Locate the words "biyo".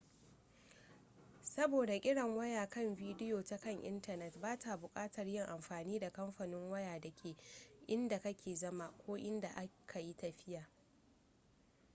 2.95-3.43